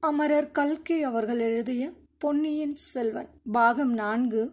அமரர் 0.00 0.50
கல்கி 0.50 1.02
அவர்கள் 1.02 1.38
எழுதிய 1.38 1.92
பொன்னியின் 2.18 2.76
செல்வன் 2.76 3.28
பாகம் 3.52 3.92
நான்கு 3.92 4.50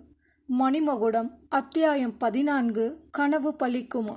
மணிமகுடம் 0.59 1.29
அத்தியாயம் 1.49 2.17
பதினான்கு 2.17 2.99
கனவு 3.11 3.55
பலிக்குமா? 3.59 4.15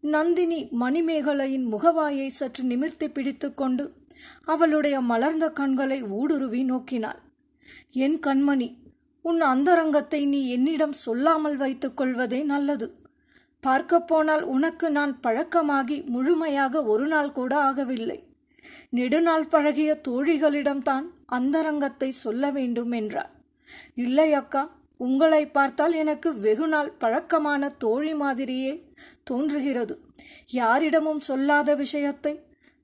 நந்தினி 0.00 0.68
மணிமேகலையின் 0.80 1.66
முகவாயை 1.72 2.26
சற்று 2.26 2.64
நிமிர்த்தி 2.64 3.10
பிடித்துக்கொண்டு 3.10 3.92
அவளுடைய 4.44 5.00
மலர்ந்த 5.00 5.50
கண்களை 5.50 6.02
ஊடுருவி 6.02 6.70
நோக்கினாள். 6.70 7.18
என் 7.90 8.18
கண்மணி 8.18 8.76
உன் 9.22 9.40
அந்தரங்கத்தை 9.40 10.26
நீ 10.26 10.48
என்னிடம் 10.48 10.92
சொல்லாமல் 10.92 11.56
வைத்துக் 11.56 11.96
கொள்வதே 11.96 12.42
நல்லது. 12.42 12.94
பார்க்கப் 13.60 14.06
போனால் 14.06 14.42
உனக்கு 14.42 14.90
நான் 14.90 15.20
பழக்கமாகி 15.22 16.06
முழுமையாக 16.06 16.84
ஒரு 16.84 17.06
நாள் 17.06 17.32
கூட 17.32 17.56
ஆகவில்லை. 17.70 18.34
நெடுநாள் 18.90 19.46
பழகிய 19.48 20.00
தோழிகளிடம்தான் 20.08 21.06
அந்தரங்கத்தை 21.26 22.10
சொல்ல 22.10 22.50
வேண்டும் 22.50 22.90
என்றார். 22.90 23.32
இல்லை 23.94 24.32
அக்கா 24.32 24.74
உங்களை 24.96 25.46
பார்த்தால் 25.46 25.92
எனக்கு 25.92 26.32
வெகுநாள் 26.32 26.92
பழக்கமான 26.98 27.68
தோழி 27.68 28.14
மாதிரியே 28.14 28.92
தோன்றுகிறது. 29.22 30.00
யாரிடமும் 30.46 31.20
சொல்லாத 31.20 31.74
விஷயத்தை 31.74 32.40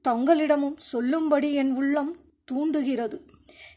தங்களிடமும் 0.08 0.76
சொல்லும்படி 0.76 1.54
என் 1.54 1.74
உள்ளம் 1.76 2.16
தூண்டுகிறது. 2.44 3.24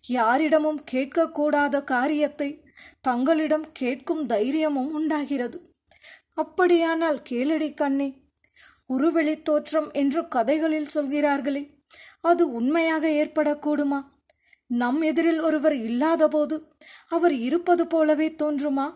யாரிடமும் 0.08 0.84
கேட்கக்கூடாத 0.92 1.84
காரியத்தை 1.84 2.64
தங்களிடம் 3.02 3.72
கேட்கும் 3.72 4.26
தைரியமும் 4.26 4.92
உண்டாகிறது. 4.94 5.58
அப்படியானால் 6.34 7.22
கேளடி 7.30 7.74
கண்ணே 7.74 8.24
உருவெளி 8.88 9.42
தோற்றம் 9.42 9.92
என்று 9.92 10.28
கதைகளில் 10.28 10.88
சொல்கிறார்களே 10.88 11.64
அது 12.26 12.52
உண்மையாக 12.52 13.08
ஏற்படக்கூடுமா? 13.08 14.00
நம் 14.68 15.02
எதிரில் 15.02 15.42
ஒருவர் 15.42 15.76
இல்லாதபோது 15.76 16.76
அவர் 17.08 17.34
இருப்பது 17.34 17.88
போலவே 17.88 18.36
தோன்றுமா? 18.44 18.94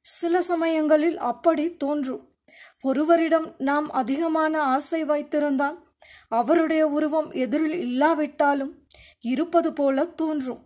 சில 0.00 0.42
சமயங்களில் 0.42 1.18
அப்படி 1.18 1.76
தோன்றும். 1.76 2.34
ஒருவரிடம் 2.82 3.54
நாம் 3.58 3.90
அதிகமான 3.90 4.62
ஆசை 4.62 5.04
வைத்திருந்தால் 5.04 5.88
அவருடைய 6.28 6.86
உருவம் 6.86 7.30
எதிரில் 7.30 7.74
இல்லாவிட்டாலும் 7.74 8.86
இருப்பது 9.20 9.72
போல 9.72 10.04
தோன்றும். 10.04 10.62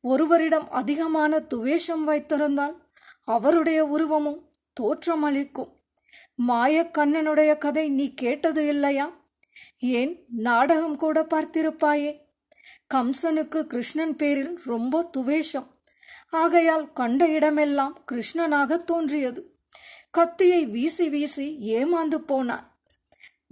ஒருவரிடம் 0.00 0.70
அதிகமான 0.70 1.38
துவேஷம் 1.38 2.04
வைத்திருந்தால் 2.04 2.76
அவருடைய 3.24 3.86
உருவமும் 3.86 4.40
தோற்றமளிக்கும். 4.80 5.72
மாயக்கண்ணனுடைய 6.48 7.58
கதை 7.58 7.88
நீ 7.88 8.14
கேட்டது 8.14 8.66
இல்லையா? 8.66 9.21
ஏன் 9.78 10.24
நாடகம் 10.36 10.96
கூட 10.96 11.26
பார்த்திருப்பாயே? 11.34 12.20
கம்சனுக்கு 12.94 13.62
கிருஷ்ணன் 13.62 14.16
பேரில் 14.16 14.60
ரொம்ப 14.64 15.02
துவேஷம். 15.02 15.80
ஆகையால் 16.30 16.92
கண்ட 16.92 17.28
இடமெல்லாம் 17.28 18.04
கிருஷ்ணனாக 18.12 18.76
தோன்றியது. 18.76 19.58
கத்தியை 20.10 20.66
வீசி 20.66 21.08
வீசி 21.08 21.74
ஏமாந்து 21.74 22.14
போனான். 22.14 22.80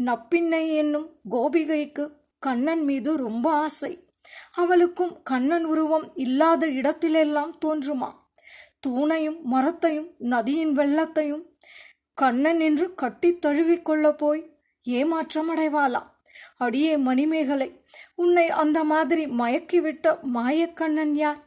நப்பின்னை 0.02 0.76
என்னும் 0.76 1.18
கோபிகைக்கு 1.30 2.10
கண்ணன் 2.38 2.84
மீது 2.84 3.16
ரொம்ப 3.16 3.52
ஆசை. 3.52 4.08
அவளுக்கும் 4.52 5.22
கண்ணன் 5.22 5.64
உருவம் 5.64 6.12
இல்லாத 6.14 6.66
இடத்திலெல்லாம் 6.66 7.50
தோன்றுமா? 7.64 8.10
தூணையும் 8.86 9.40
மரத்தையும் 9.42 10.14
நதியின் 10.18 10.76
வெள்ளத்தையும் 10.76 11.42
கண்ணன் 12.14 12.60
என்று 12.60 12.94
கட்டி 12.94 13.32
தழுவிக்கொள்ள 13.32 14.12
போய் 14.12 14.59
ஏமாற்றம் 14.82 15.56
அடைவாளாம். 15.56 16.08
அடியே 16.56 16.96
மணிமேகலை 16.96 17.82
உன்னை 18.14 18.48
அந்த 18.48 18.84
மாதிரி 18.84 19.26
மயக்கிவிட்ட 19.26 20.18
மாயக்கண்ணன் 20.34 21.14
யார்? 21.14 21.44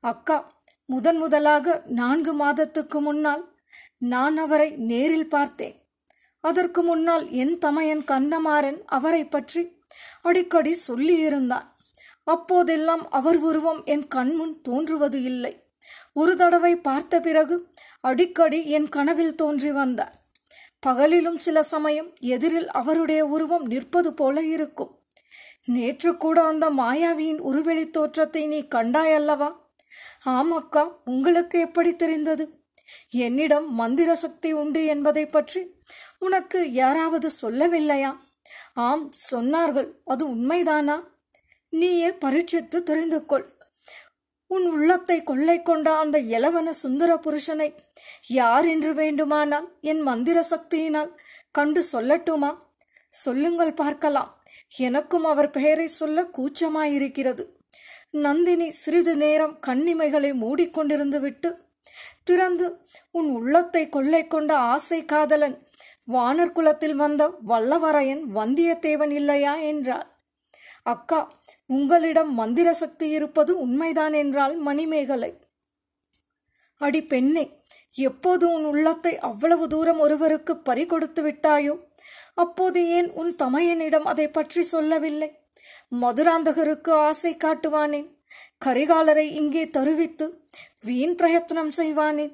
அக்கா 0.00 0.50
முதன் 0.86 1.16
முதலாக 1.16 1.82
நான்கு 1.86 2.32
மாதத்துக்கு 2.32 3.00
முன்னால் 3.00 3.56
நான் 3.98 4.36
அவரை 4.36 4.70
நேரில் 4.70 5.28
பார்த்தேன். 5.28 5.86
அதற்கு 6.40 6.82
முன்னால் 6.82 7.30
என் 7.30 7.58
தமையன் 7.58 8.04
கந்தமாறன் 8.04 8.84
அவரை 8.84 9.24
பற்றி 9.24 9.82
அடிக்கடி 10.22 10.76
சொல்லியிருந்தான். 10.88 11.66
அப்போதெல்லாம் 12.24 13.10
அவர் 13.10 13.36
உருவம் 13.36 13.84
என் 13.84 14.08
கண்முன் 14.08 14.60
தோன்றுவது 14.60 15.22
இல்லை. 15.22 15.70
ஒரு 16.12 16.36
தடவை 16.36 16.76
பார்த்த 16.76 17.20
பிறகு 17.20 17.68
அடிக்கடி 18.00 18.68
என் 18.70 18.88
கனவில் 18.88 19.34
தோன்றி 19.34 19.72
வந்தார். 19.72 20.17
பகலிலும் 20.86 21.36
சில 21.36 21.62
சமயம் 21.62 22.12
எதிரில் 22.20 22.70
அவருடைய 22.70 23.24
உருவம் 23.24 23.66
நிற்பது 23.66 24.14
போல 24.14 24.42
இருக்கும். 24.42 25.02
நேற்று 25.66 26.16
கூட 26.16 26.44
அந்த 26.44 26.70
மாயாவியின் 26.70 27.38
உருவெளி 27.38 27.90
தோற்றத்தை 27.90 28.46
நீ 28.46 28.60
கண்டாயல்லவா? 28.60 29.56
ஆமக்கா 30.26 30.92
உங்களுக்கு 31.04 31.60
எப்படி 31.60 31.96
தெரிந்தது? 31.96 32.62
என்னிடம் 33.08 33.74
மந்திர 33.74 34.14
சக்தி 34.14 34.52
உண்டு 34.52 34.84
என்பதை 34.84 35.26
பற்றி 35.26 35.74
உனக்கு 36.18 36.72
யாராவது 36.72 37.30
சொல்லவில்லையா? 37.42 38.16
ஆம் 38.74 39.12
சொன்னார்கள். 39.30 39.92
அது 40.04 40.28
உண்மைதானா? 40.28 41.04
நீயே 41.68 42.10
பரீட்சித்து 42.10 42.82
தெரிந்து 42.82 43.26
கொள் 43.26 43.57
உன் 44.48 44.66
உள்ளத்தை 44.66 45.22
கொள்ளை 45.22 45.62
கொண்ட 45.62 45.92
அந்த 45.92 46.20
இளவன 46.20 46.68
சுந்தர 46.68 47.14
புருஷனை 47.16 47.74
யார் 48.28 48.66
என்று 48.66 48.94
வேண்டுமானால் 48.94 49.78
என் 49.80 50.00
மந்திர 50.00 50.44
சக்தியினால் 50.50 51.12
கண்டு 51.50 51.84
சொல்லட்டுமா? 51.92 52.58
சொல்லுங்கள் 53.08 53.72
பார்க்கலாம். 53.72 54.42
எனக்கும் 54.76 55.24
அவர் 55.24 55.50
பெயரை 55.50 55.86
சொல்ல 55.86 56.22
கூச்சமாயிருக்கிறது. 56.22 57.44
நந்தினி 58.10 58.70
சிறிது 58.70 59.16
நேரம் 59.16 59.58
கண்ணிமைகளை 59.66 60.30
மூடிக்கொண்டிருந்து 60.34 61.20
விட்டு 61.20 61.58
திறந்து 62.24 62.66
உன் 63.10 63.30
உள்ளத்தை 63.30 63.88
கொள்ளை 63.88 64.26
கொண்ட 64.26 64.56
ஆசை 64.56 65.04
காதலன் 65.04 65.56
வானர் 66.12 66.52
குலத்தில் 66.52 66.94
வந்த 66.94 67.22
வல்லவரையன் 67.46 68.22
வந்தியத்தேவன் 68.34 69.10
இல்லையா? 69.10 69.54
என்றார் 69.54 70.17
அக்கா 70.92 71.20
உங்களிடம் 71.66 72.30
மந்திர 72.34 72.68
சக்தி 72.72 73.06
இருப்பது 73.08 73.52
உண்மைதான் 73.58 74.12
என்றால் 74.12 74.54
மணிமேகலை. 74.56 75.30
அடி 76.80 77.00
பெண்ணே 77.02 77.44
எப்போது 78.08 78.44
உன் 78.52 78.64
உள்ளத்தை 78.64 79.12
அவ்வளவு 79.18 79.64
தூரம் 79.68 79.98
ஒருவருக்கு 79.98 80.52
பறிகொடுத்து 80.68 81.20
விட்டாயோ? 81.22 81.74
அப்போது 82.34 82.80
ஏன் 82.88 83.08
உன் 83.12 83.32
தமையனிடம் 83.42 84.04
அதை 84.04 84.26
பற்றி 84.28 84.62
சொல்லவில்லை? 84.62 85.28
மதுராந்தகருக்கு 86.02 86.92
ஆசை 87.08 87.32
காட்டுவானேன். 87.34 88.08
கரிகாலரை 88.64 89.26
இங்கே 89.40 89.64
தருவித்து 89.66 90.26
வீண் 90.84 91.16
பிரயத்னம் 91.20 91.72
செய்வானேன். 91.76 92.32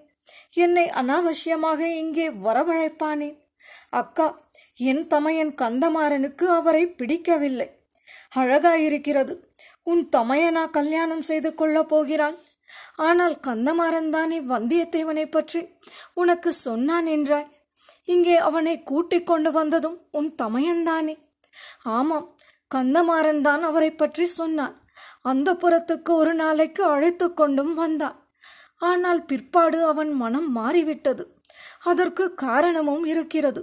என்னை 0.55 0.87
அனாவசியமாக 1.01 1.81
இங்கே 2.03 2.27
வரவழைப்பானேன். 2.47 3.37
அக்கா 3.91 4.27
என் 4.91 5.05
தமையன் 5.07 5.53
கந்தமாறனுக்கு 5.63 6.47
அவரை 6.59 6.85
பிடிக்கவில்லை. 6.99 7.69
அழகாயிருக்கிறது. 8.37 9.35
உன் 9.83 10.09
தமையனா 10.17 10.71
கல்யாணம் 10.71 11.23
செய்து 11.23 11.55
கொள்ளப் 11.55 11.89
போகிறான் 11.89 12.37
ஆனால் 12.97 13.35
கந்தமாறன் 13.47 14.11
தானே 14.11 14.41
வந்தியத்தேவனை 14.41 15.31
பற்றி 15.31 15.61
உனக்கு 16.15 16.53
சொன்னான் 16.53 17.07
என்றாய். 17.07 17.51
இங்கே 18.05 18.37
அவனை 18.37 18.83
கூட்டிக் 18.83 19.27
கொண்டு 19.27 19.53
வந்ததும் 19.53 19.99
உன் 20.11 20.35
தமையன்தானே 20.43 21.15
ஆமாம் 21.83 22.27
கந்தமாறன் 22.75 23.41
தான் 23.41 23.63
அவரை 23.63 23.91
பற்றி 23.91 24.25
சொன்னான். 24.25 24.75
அந்த 25.23 25.55
புறத்துக்கு 25.55 26.11
ஒரு 26.11 26.35
நாளைக்கு 26.35 26.85
அழைத்து 26.85 27.35
கொண்டும் 27.35 27.75
வந்தான். 27.75 28.17
ஆனால் 28.79 29.25
பிற்பாடு 29.25 29.79
அவன் 29.87 30.13
மனம் 30.13 30.49
மாறிவிட்டது. 30.53 31.25
அதற்கு 31.83 32.35
காரணமும் 32.35 33.05
இருக்கிறது. 33.05 33.63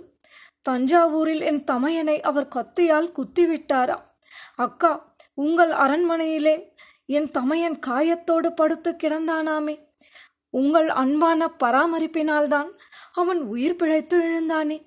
தஞ்சாவூரில் 0.69 1.41
என் 1.41 1.63
தமையனை 1.63 2.19
அவர் 2.21 2.47
கத்தியால் 2.47 3.09
குத்திவிட்டாரா? 3.17 3.97
அக்கா 4.55 5.13
உங்கள் 5.33 5.71
அரண்மனையிலே 5.71 6.69
என் 7.05 7.31
தமையன் 7.31 7.79
காயத்தோடு 7.79 8.53
படுத்து 8.53 8.91
கிடந்தானாமே. 8.91 9.87
உங்கள் 10.49 10.89
அன்பான 10.89 11.51
பராமரிப்பினால்தான் 11.63 12.71
அவன் 13.13 13.41
உயிர் 13.41 13.75
பிழைத்து 13.75 14.17
எழுந்தானே. 14.21 14.85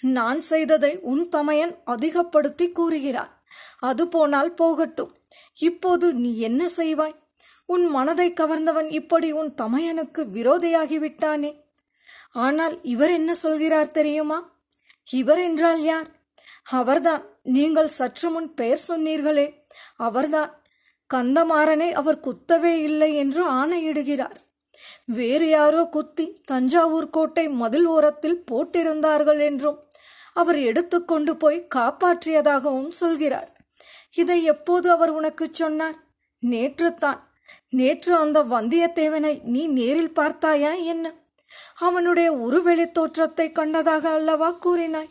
நான் 0.00 0.40
செய்ததை 0.40 0.98
உன் 0.98 1.28
தமையன் 1.28 1.78
அதிகப்படுத்தி 1.84 2.68
கூறுகிறார். 2.68 3.44
அது 3.78 4.08
போனால் 4.08 4.54
போகட்டும். 4.54 5.16
இப்போது 5.58 6.14
நீ 6.14 6.38
என்ன 6.38 6.68
செய்வாய்? 6.76 7.16
உன் 7.66 7.86
மனதை 7.86 8.32
கவர்ந்தவன் 8.32 8.90
இப்படி 8.90 9.32
உன் 9.32 9.54
தமையனுக்கு 9.62 10.26
விரோதியாகிவிட்டானே. 10.32 11.64
ஆனால் 12.32 12.82
இவர் 12.82 13.10
என்ன 13.10 13.34
சொல்கிறார் 13.34 13.90
தெரியுமா? 13.90 14.52
இவர் 15.10 15.38
என்றால் 15.38 15.82
யார்? 15.82 16.06
அவர்தான். 16.70 17.35
நீங்கள் 17.46 17.88
சற்று 17.88 18.30
முன் 18.30 18.54
பெயர் 18.54 18.80
சொன்னீர்களே. 18.88 19.54
அவர்தான். 19.96 20.62
கந்தமாறனை 21.14 21.90
அவர் 21.92 22.20
குத்தவே 22.20 22.82
இல்லை 22.82 23.14
என்று 23.14 23.50
ஆணையிடுகிறார். 23.50 24.36
வேறு 25.04 25.48
யாரோ 25.48 25.84
குத்தி 25.84 26.42
தஞ்சாவூர் 26.44 27.10
கோட்டை 27.10 27.48
மதில் 27.48 27.84
ஓரத்தில் 27.84 28.44
போட்டிருந்தார்கள் 28.50 29.40
என்றும் 29.40 29.84
அவர் 30.34 30.58
எடுத்துக்கொண்டு 30.58 31.36
போய் 31.36 31.66
காப்பாற்றியதாகவும் 31.74 32.88
சொல்கிறார். 32.88 33.56
இதை 34.14 34.42
எப்போது 34.42 34.90
அவர் 34.90 35.10
உனக்குச் 35.10 35.54
சொன்னார்? 35.54 35.94
நேற்றுத்தான். 36.46 37.20
நேற்று 37.68 38.16
அந்த 38.16 38.42
வந்தியத்தேவனை 38.42 39.42
நீ 39.42 39.66
நேரில் 39.66 40.12
பார்த்தாயா 40.12 40.72
என்ன? 40.72 41.14
அவனுடைய 41.76 42.32
உருவெளி 42.32 42.90
தோற்றத்தை 42.90 43.50
கண்டதாக 43.50 44.04
அல்லவா 44.04 44.58
கூறினாய்? 44.64 45.10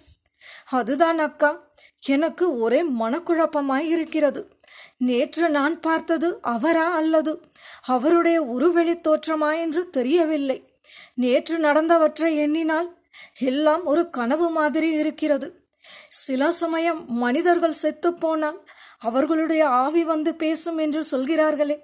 அதுதான் 0.69 1.19
அக்கா. 1.19 1.73
எனக்கு 2.07 2.59
ஒரே 2.59 2.83
மனக்குழப்பமாய் 2.83 3.87
இருக்கிறது. 3.87 4.57
நேற்று 4.97 5.49
நான் 5.49 5.79
பார்த்தது 5.79 6.41
அவரா 6.41 6.95
அல்லது 6.95 7.41
அவருடைய 7.85 8.41
உருவெளி 8.41 8.91
தோற்றமா 8.91 9.59
என்று 9.59 9.89
தெரியவில்லை. 9.89 10.73
நேற்று 11.13 11.57
நடந்தவற்றை 11.57 12.35
எண்ணினால் 12.35 12.97
எல்லாம் 13.39 13.85
ஒரு 13.85 14.09
கனவு 14.09 14.49
மாதிரி 14.49 14.89
இருக்கிறது. 14.91 15.65
சில 16.09 16.51
சமயம் 16.51 17.05
மனிதர்கள் 17.07 17.73
செத்து 17.73 18.13
போனால் 18.13 18.63
அவர்களுடைய 18.99 19.67
ஆவி 19.67 20.03
வந்து 20.03 20.35
பேசும் 20.35 20.77
என்று 20.77 21.03
சொல்கிறார்களே 21.03 21.79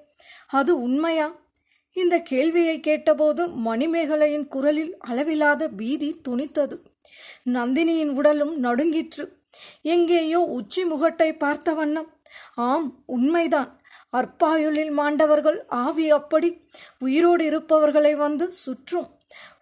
அது 0.47 0.81
உண்மையா? 0.81 1.35
இந்த 1.91 2.19
கேள்வியை 2.19 2.79
கேட்டபோது 2.79 3.47
மணிமேகலையின் 3.47 4.47
குரலில் 4.47 4.97
அளவில்லாத 4.99 5.67
பீதி 5.67 6.21
துணித்தது. 6.29 6.79
நந்தினியின் 7.45 8.09
உடலும் 8.09 8.59
நடுங்கிற்று. 8.59 9.40
எங்கேயோ 9.81 10.39
உச்சி 10.39 10.83
முகட்டை 10.83 11.37
பார்த்த 11.37 11.73
வண்ணம். 11.73 12.09
ஆம் 12.55 13.03
உண்மைதான். 13.05 13.79
அற்பாயுளில் 14.13 14.91
மாண்டவர்கள் 14.91 15.65
ஆவி 15.67 16.09
அப்படி 16.09 16.49
உயிரோடு 16.99 17.45
இருப்பவர்களை 17.45 18.15
வந்து 18.15 18.51
சுற்றும். 18.51 19.09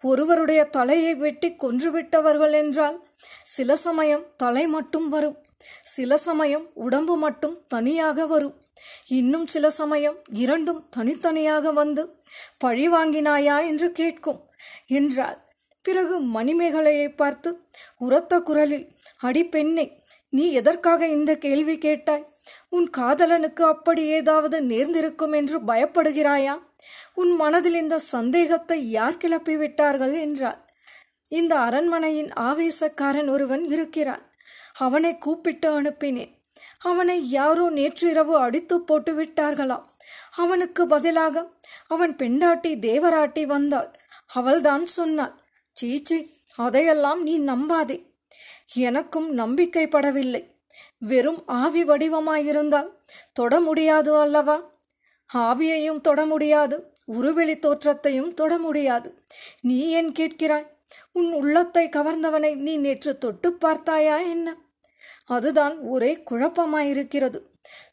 ஒருவருடைய 0.02 0.64
தலையை 0.64 1.14
வெட்டி 1.14 1.48
கொன்றுவிட்டவர்கள் 1.48 2.52
என்றால் 2.52 2.96
சில 3.44 3.76
சமயம் 3.76 4.24
தலை 4.36 4.66
மட்டும் 4.66 5.08
வரும். 5.08 5.36
சில 5.82 6.16
சமயம் 6.16 6.66
உடம்பு 6.74 7.16
மட்டும் 7.16 7.60
தனியாக 7.68 8.26
வரும். 8.26 8.56
இன்னும் 9.08 9.46
சில 9.46 9.70
சமயம் 9.70 10.18
இரண்டும் 10.30 10.88
தனித்தனியாக 10.90 11.72
வந்து 11.72 12.02
பழி 12.58 12.88
வாங்கினாயா 12.88 13.66
என்று 13.66 13.92
கேட்கும். 13.92 14.40
என்றால் 14.86 15.38
பிறகு 15.82 16.20
மணிமேகலையை 16.20 17.08
பார்த்து 17.16 17.50
உரத்த 17.98 18.40
குரலில் 18.40 18.86
அடி 19.20 19.44
பெண்ணே 19.44 20.02
நீ 20.28 20.52
எதற்காக 20.52 21.06
இந்த 21.06 21.36
கேள்வி 21.36 21.78
கேட்டாய்? 21.78 22.26
உன் 22.68 22.90
காதலனுக்கு 22.96 23.62
அப்படி 23.62 24.06
ஏதாவது 24.06 24.62
நேர்ந்திருக்கும் 24.62 25.32
என்று 25.32 25.60
பயப்படுகிறாயா? 25.60 26.62
உன் 27.14 27.32
மனதில் 27.36 27.74
இந்த 27.74 27.98
சந்தேகத்தை 27.98 28.90
யார் 28.90 29.16
கிளப்பி 29.16 29.56
விட்டார்கள் 29.56 30.12
என்றாள். 30.12 30.60
இந்த 31.28 31.58
அரண்மனையின் 31.58 32.30
ஆவேசக்காரன் 32.40 33.30
ஒருவன் 33.30 33.64
இருக்கிறான். 33.64 34.32
அவனை 34.76 35.18
கூப்பிட்டு 35.18 35.80
அனுப்பினேன். 35.80 36.32
அவனை 36.78 37.30
யாரோ 37.30 37.70
நேற்றிரவு 37.70 38.36
அடித்து 38.36 38.80
போட்டு 38.80 39.12
விட்டார்களாம் 39.22 39.86
அவனுக்கு 40.36 40.86
பதிலாக 40.86 41.44
அவன் 41.86 42.16
பெண்டாட்டி 42.16 42.74
தேவராட்டி 42.74 43.46
வந்தாள். 43.46 43.90
அவள்தான் 44.26 44.86
சொன்னாள் 44.86 45.34
சீச்சி 45.76 46.18
அதையெல்லாம் 46.56 47.22
நீ 47.22 47.40
நம்பாதே. 47.40 47.98
எனக்கும் 48.74 49.38
நம்பிக்கைப்படவில்லை. 49.38 50.50
வெறும் 50.98 51.46
ஆவி 51.46 51.84
வடிவமாயிருந்தால் 51.84 52.92
தொட 53.32 53.60
முடியாது 53.60 54.18
அல்லவா? 54.18 54.70
ஆவியையும் 55.34 56.00
தொட 56.00 56.26
முடியாது 56.26 56.92
உருவெளி 57.04 57.58
தோற்றத்தையும் 57.58 58.34
தொட 58.34 58.58
முடியாது. 58.58 59.24
நீ 59.60 59.88
ஏன் 59.88 60.12
கேட்கிறாய்? 60.12 60.66
உன் 61.12 61.32
உள்ளத்தை 61.32 61.88
கவர்ந்தவனை 61.88 62.56
நீ 62.56 62.76
நேற்று 62.76 63.18
தொட்டு 63.18 63.52
பார்த்தாயா 63.52 64.18
என்ன? 64.18 64.56
அதுதான் 65.24 65.78
ஒரே 65.78 66.22
குழப்பமாயிருக்கிறது. 66.30 67.44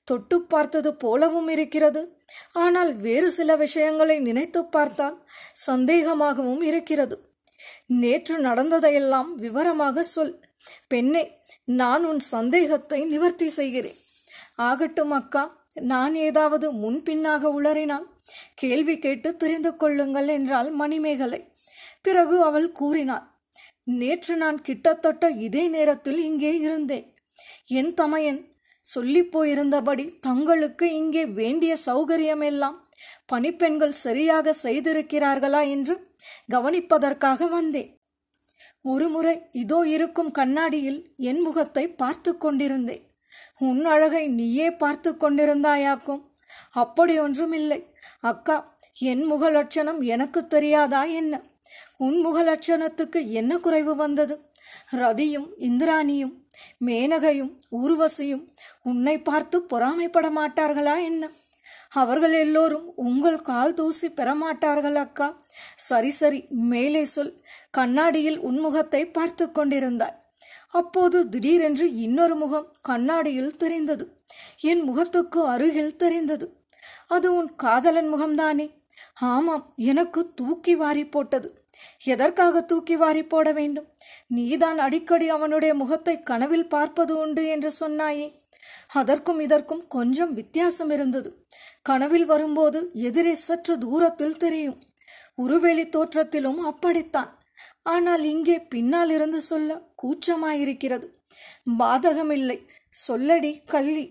தொட்டு 0.04 0.42
பார்த்தது 0.42 0.96
போலவும் 0.96 1.48
இருக்கிறது. 1.48 2.22
ஆனால் 2.52 2.96
வேறு 2.96 3.32
சில 3.32 3.56
விஷயங்களை 3.56 4.20
நினைத்து 4.20 4.66
பார்த்தால் 4.66 5.28
சந்தேகமாகவும் 5.68 6.62
இருக்கிறது. 6.62 7.36
நேற்று 7.86 8.40
நடந்ததையெல்லாம் 8.40 9.36
விவரமாக 9.36 10.04
சொல். 10.04 10.47
பெண்ணே 10.88 11.24
நான் 11.64 12.06
உன் 12.06 12.20
சந்தேகத்தை 12.20 13.06
நிவர்த்தி 13.06 13.48
செய்கிறேன். 13.50 13.98
ஆகட்டும் 14.56 15.12
அக்கா 15.12 15.66
நான் 15.76 16.16
ஏதாவது 16.16 16.72
முன்பின்னாக 16.72 17.62
உளறினால்? 17.62 18.06
கேள்வி 18.56 19.00
கேட்டு 19.00 19.38
தெரிந்து 19.38 19.76
கொள்ளுங்கள் 19.76 20.28
என்றாள் 20.28 20.72
மணிமேகலை. 20.72 21.52
பிறகு 22.02 22.44
அவள் 22.44 22.72
கூறினாள் 22.72 23.26
நேற்று 23.84 24.36
நான் 24.36 24.62
கிட்டத்தட்ட 24.62 25.30
இதே 25.30 25.68
நேரத்தில் 25.68 26.20
இங்கே 26.20 26.58
இருந்தேன். 26.58 27.14
என் 27.66 27.94
தமையன் 27.94 28.56
சொல்லி 28.82 29.22
போயிருந்தபடி 29.24 30.20
தங்களுக்கு 30.20 30.86
இங்கே 30.92 31.26
வேண்டிய 31.26 31.76
சௌகரியமெல்லாம் 31.86 32.78
பணிப்பெண்கள் 33.26 33.96
சரியாக 34.06 34.54
செய்திருக்கிறார்களா 34.64 35.70
என்று 35.70 35.96
கவனிப்பதற்காக 36.52 37.50
வந்தேன். 37.50 37.97
ஒருமுறை 38.92 39.36
இதோ 39.62 39.80
இருக்கும் 39.96 40.32
கண்ணாடியில் 40.32 41.00
என் 41.30 41.42
முகத்தை 41.42 41.84
பார்த்து 42.02 42.32
கொண்டிருந்தேன். 42.38 43.04
உன் 43.68 43.82
அழகை 43.86 44.24
நீயே 44.40 44.68
பார்த்து 44.84 45.12
கொண்டிருந்தாயாக்கும். 45.14 46.22
அப்படி 46.84 47.14
ஒன்றுமில்லை. 47.20 47.80
அக்கா 48.22 48.58
என் 49.12 49.24
முக 49.26 49.50
லட்சணம் 49.50 50.02
எனக்கு 50.16 50.40
தெரியாதா 50.48 51.02
என்ன? 51.20 51.34
உன் 51.98 52.18
முக 52.22 52.38
லட்சணத்துக்கு 52.44 53.20
என்ன 53.40 53.58
குறைவு 53.58 53.96
வந்தது? 53.96 54.36
ரதியும் 54.96 55.50
இந்திராணியும் 55.68 56.36
மேனகையும் 56.86 57.52
ஊர்வசியும் 57.80 58.46
உன்னை 58.82 59.16
பார்த்து 59.22 59.58
பொறாமைப்பட 59.72 60.28
மாட்டார்களா 60.40 60.96
என்ன? 61.10 61.24
அவர்கள் 61.94 62.34
எல்லோரும் 62.40 62.88
உங்கள் 63.06 63.38
கால் 63.42 63.74
தூசி 63.74 64.08
பெறமாட்டார்கள் 64.10 64.98
அக்கா. 65.04 65.28
சரி 65.88 66.12
சரி 66.20 66.40
மேலே 66.72 67.04
சொல். 67.06 67.32
கண்ணாடியில் 67.78 68.40
உன்முகத்தை 68.40 69.12
பார்த்து 69.12 69.46
கொண்டிருந்தாய். 69.46 70.18
அப்போது 70.70 71.30
திடீரென்று 71.30 71.94
இன்னொரு 71.94 72.36
முகம் 72.36 72.72
கண்ணாடியில் 72.82 73.58
தெரிந்தது. 73.58 74.22
என் 74.62 74.82
முகத்துக்கு 74.82 75.46
அருகில் 75.46 75.96
தெரிந்தது. 75.96 76.58
அது 77.08 77.36
உன் 77.36 77.56
காதலன் 77.56 78.14
முகம்தானே. 78.14 78.76
ஆமாம் 79.20 79.74
எனக்கு 79.76 80.34
தூக்கி 80.36 80.76
வாரி 80.76 81.06
போட்டது. 81.06 81.66
எதற்காக 82.04 82.62
தூக்கி 82.62 82.96
வாரி 82.96 83.24
போட 83.24 83.52
வேண்டும்? 83.52 83.88
நீதான் 84.28 84.80
அடிக்கடி 84.80 85.30
அவனுடைய 85.30 85.74
முகத்தை 85.74 86.20
கனவில் 86.20 86.68
பார்ப்பது 86.68 87.18
உண்டு 87.18 87.46
என்று 87.48 87.72
சொன்னாயே. 87.80 88.28
அதற்கும் 88.94 89.40
இதற்கும் 89.40 89.88
கொஞ்சம் 89.88 90.34
வித்தியாசம் 90.34 90.90
இருந்தது. 90.90 91.30
கனவில் 91.82 92.26
வரும்போது 92.26 92.90
எதிரே 92.94 93.34
சற்று 93.34 93.78
தூரத்தில் 93.78 94.38
தெரியும். 94.38 94.80
உருவெளி 95.36 95.86
தோற்றத்திலும் 95.90 96.62
அப்படித்தான். 96.62 97.32
ஆனால் 97.88 98.24
இங்கே 98.24 98.60
பின்னால் 98.60 99.10
இருந்து 99.10 99.42
சொல்ல 99.42 99.82
கூச்சமாயிருக்கிறது. 100.04 101.08
பாதகமில்லை. 101.80 102.58
சொல்லடி 103.08 103.52
கள்ளி. 103.66 104.06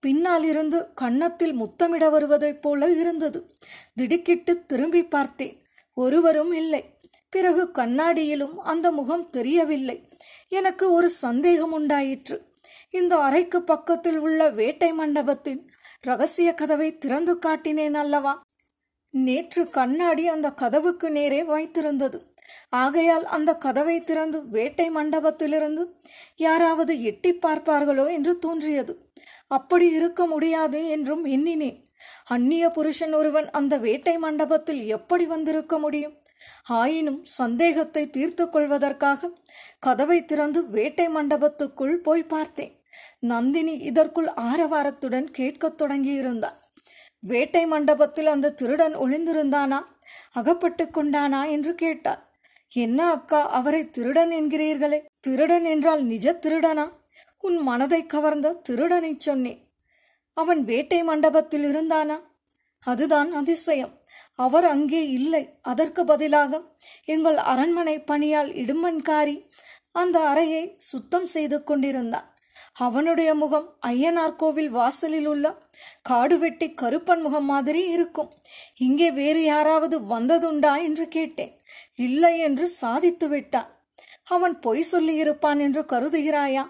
பின்னால் 0.00 0.44
இருந்து 0.44 0.92
கன்னத்தில் 0.94 1.52
முத்தமிட 1.52 2.10
வருவதைப் 2.10 2.62
போல 2.62 2.90
இருந்தது. 2.90 3.56
திடுக்கிட்டு 3.94 4.66
திரும்பி 4.66 5.02
பார்த்தேன். 5.04 5.62
ஒருவரும் 5.94 6.52
இல்லை. 6.52 6.82
பிறகு 7.30 7.70
கண்ணாடியிலும் 7.74 8.54
அந்த 8.54 8.92
முகம் 8.92 9.30
தெரியவில்லை. 9.30 10.08
எனக்கு 10.48 10.90
ஒரு 10.90 11.08
சந்தேகம் 11.08 11.72
உண்டாயிற்று. 11.72 12.36
இந்த 12.90 13.16
அறைக்கு 13.16 13.62
பக்கத்தில் 13.62 14.18
உள்ள 14.18 14.48
வேட்டை 14.48 14.92
மண்டபத்தின் 14.92 15.70
ரகசிய 16.00 16.52
கதவை 16.52 16.98
திறந்து 16.98 17.34
காட்டினேன் 17.34 17.94
அல்லவா? 17.94 18.40
நேற்று 19.10 19.70
கண்ணாடி 19.70 20.28
அந்த 20.28 20.50
கதவுக்கு 20.52 21.10
நேரே 21.10 21.42
வைத்திருந்தது 21.42 22.18
ஆகையால் 22.68 23.24
அந்த 23.24 23.54
கதவை 23.54 24.04
திறந்து 24.04 24.48
வேட்டை 24.48 24.90
மண்டபத்திலிருந்து 24.90 25.84
யாராவது 26.36 27.02
எட்டி 27.02 27.34
பார்ப்பார்களோ 27.34 28.12
என்று 28.12 28.38
தோன்றியது. 28.38 29.10
அப்படி 29.48 29.90
இருக்க 29.90 30.26
முடியாது 30.26 30.88
என்றும் 30.88 31.24
எண்ணினேன். 31.24 31.86
அந்நிய 32.24 32.70
புருஷன் 32.70 33.12
ஒருவன் 33.12 33.50
அந்த 33.50 33.76
வேட்டை 33.76 34.18
மண்டபத்தில் 34.18 34.86
எப்படி 34.86 35.24
வந்திருக்க 35.24 35.78
முடியும்? 35.78 36.18
ஆயினும் 36.64 37.24
சந்தேகத்தை 37.24 38.10
தீர்த்து 38.10 38.48
கொள்வதற்காக 38.48 39.30
கதவை 39.78 40.24
திறந்து 40.24 40.68
வேட்டை 40.68 41.08
மண்டபத்துக்குள் 41.08 41.96
போய் 41.96 42.22
பார்த்தேன். 42.22 42.80
நந்தினி 43.20 43.72
இதற்குள் 43.72 44.26
ஆரவாரத்துடன் 44.26 45.30
கேட்கத் 45.30 45.82
தொடங்கியிருந்தாள். 45.82 46.58
வேட்டை 47.20 47.66
மண்டபத்தில் 47.66 48.26
அந்த 48.26 48.50
திருடன் 48.50 48.96
ஒளிந்திருந்தானா? 48.96 49.80
அகப்பட்டு 50.32 50.84
கொண்டானா? 50.84 51.50
என்று 51.50 51.74
கேட்டார் 51.74 52.27
என்ன 52.72 53.10
அக்கா 53.10 53.50
அவரை 53.50 53.90
திருடன் 53.90 54.30
என்கிறீர்களே? 54.30 55.04
திருடன் 55.20 55.64
என்றால் 55.64 56.02
நிஜ 56.02 56.32
திருடனா? 56.32 56.90
உன் 57.38 57.56
மனதை 57.56 58.06
கவர்ந்த 58.06 58.52
திருடனை 58.52 59.14
சொன்னேன். 59.18 59.64
அவன் 60.34 60.64
வேட்டை 60.64 61.02
மண்டபத்தில் 61.02 61.64
இருந்தானா? 61.64 62.20
அதுதான் 62.80 63.32
அதிசயம். 63.32 64.00
அவர் 64.34 64.64
அங்கே 64.64 65.08
இல்லை. 65.10 65.58
அதற்கு 65.62 66.04
பதிலாக 66.04 66.62
எங்கள் 67.04 67.36
அரண்மனை 67.36 67.98
பணியால் 67.98 68.52
இடுமன்காரி 68.52 69.50
அந்த 69.92 70.20
அறையை 70.20 70.74
சுத்தம் 70.76 71.26
செய்து 71.26 71.64
கொண்டிருந்தான். 71.64 72.38
அவனுடைய 72.72 73.34
முகம் 73.34 73.76
ஐயனார் 73.86 74.36
கோவில் 74.36 74.70
வாசலில் 74.70 75.26
உள்ள 75.26 75.68
காடு 76.02 76.38
வெட்டி 76.38 76.74
கருப்பன் 76.74 77.20
முகம் 77.20 77.44
மாதிரி 77.44 77.88
இருக்கும். 77.88 78.32
இங்கே 78.76 79.10
வேறு 79.10 79.44
யாராவது 79.44 80.00
வந்ததுண்டா? 80.00 80.82
என்று 80.82 81.08
கேட்டேன். 81.08 81.57
இல்லை 81.94 82.38
என்று 82.38 82.68
சாதித்து 82.68 83.28
விட்டான் 83.28 83.70
அவன் 84.24 84.58
பொய் 84.58 84.84
சொல்லியிருப்பான் 84.92 85.58
என்று 85.58 85.82
கருதுகிறாயா? 85.82 86.64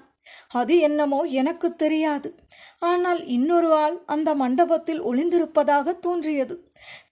அது 0.48 0.78
என்னமோ 0.78 1.22
எனக்கு 1.22 1.74
தெரியாது. 1.74 2.34
ஆனால் 2.78 3.26
இன்னொரு 3.26 3.72
ஆள் 3.72 4.02
அந்த 4.06 4.34
மண்டபத்தில் 4.34 5.02
ஒளிந்திருப்பதாக 5.02 5.98
தோன்றியது. 5.98 6.70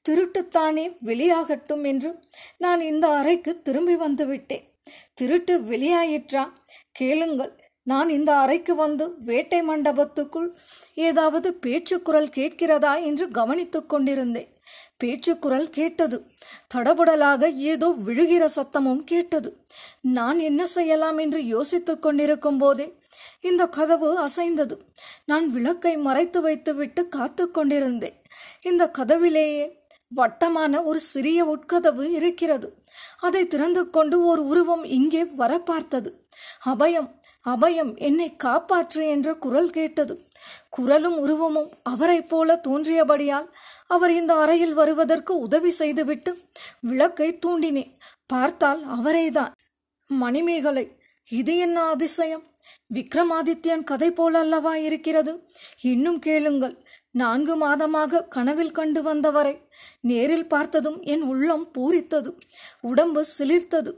திருட்டுத்தானே 0.09 0.97
வெளியாகட்டும் 1.05 1.85
என்று 1.87 2.19
நான் 2.59 2.81
இந்த 2.81 3.09
அறைக்கு 3.09 3.63
திரும்பி 3.63 3.97
வந்துவிட்டேன் 3.97 4.67
திருட்டு 5.15 5.59
வெளியாயிற்றா? 5.59 6.53
கேளுங்கள். 6.93 7.65
நான் 7.83 8.09
இந்த 8.09 8.37
அறைக்கு 8.37 8.75
வந்து 8.75 9.15
வேட்டை 9.19 9.63
மண்டபத்துக்குள் 9.63 10.49
ஏதாவது 10.95 11.55
பேச்சுக்குரல் 11.55 12.29
கேட்கிறதா 12.29 12.97
என்று 12.97 13.29
கவனித்துக் 13.29 13.89
கொண்டிருந்தேன். 13.89 14.49
பேச்சுக்குரல் 15.01 15.71
கேட்டது. 15.71 16.17
தடபுடலாக 16.75 17.55
ஏதோ 17.55 17.89
விழுகிற 18.07 18.45
சத்தமும் 18.57 19.03
கேட்டது. 19.05 19.51
நான் 20.01 20.39
என்ன 20.39 20.67
செய்யலாம் 20.67 21.19
என்று 21.19 21.47
யோசித்துக் 21.47 22.03
கொண்டிருக்கும் 22.03 22.59
போதே 22.59 22.87
இந்த 23.41 23.63
கதவு 23.69 24.09
அசைந்தது. 24.19 24.77
நான் 25.25 25.51
விளக்கை 25.51 25.97
மறைத்து 25.97 26.41
வைத்துவிட்டு 26.41 27.09
காத்து 27.09 27.51
கொண்டிருந்தேன். 27.51 28.17
இந்த 28.63 28.91
கதவிலேயே 28.91 29.67
வட்டமான 30.15 30.83
ஒரு 30.83 31.01
சிறிய 31.01 31.45
உட்கதவு 31.45 32.05
இருக்கிறது. 32.13 32.69
அதை 33.19 33.47
திறந்து 33.47 33.91
கொண்டு 33.91 34.17
ஒரு 34.27 34.43
உருவம் 34.47 34.85
இங்கே 34.85 35.23
வர 35.25 35.53
பார்த்தது 35.59 36.11
அபயம் 36.67 37.09
அபயம் 37.47 37.97
என்னை 37.97 38.37
காப்பாற்று 38.45 39.09
என்ற 39.09 39.35
குரல் 39.35 39.71
கேட்டது. 39.71 40.23
குரலும் 40.71 41.19
உருவமும் 41.19 41.71
அவரைப் 41.83 42.29
போல 42.29 42.61
தோன்றியபடியால் 42.69 43.49
அவர் 43.87 44.11
இந்த 44.11 44.35
அறையில் 44.35 44.75
வருவதற்கு 44.75 45.39
உதவி 45.39 45.71
செய்துவிட்டு 45.71 46.39
விளக்கை 46.81 47.39
தூண்டினேன். 47.47 47.93
பார்த்தால் 48.27 48.83
அவரேதான். 48.87 49.53
மணிமேகலை 50.07 50.97
இது 51.31 51.57
என்ன 51.57 51.83
அதிசயம்? 51.83 52.45
விக்ரமாதித்யன் 52.95 53.85
கதை 53.85 54.11
போல 54.11 54.39
அல்லவா 54.39 54.77
இருக்கிறது? 54.77 55.49
இன்னும் 55.83 56.19
கேளுங்கள். 56.19 56.85
நான்கு 57.11 57.55
மாதமாக 57.67 58.29
கனவில் 58.29 58.71
கண்டு 58.71 59.03
வந்தவரை 59.03 59.69
நேரில் 60.01 60.49
பார்த்ததும் 60.49 61.03
என் 61.03 61.23
உள்ளம் 61.23 61.69
பூரித்தது 61.79 62.39
உடம்பு 62.81 63.25
சிலிர்த்தது. 63.39 63.93